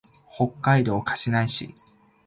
[0.33, 1.75] 北海道歌志内市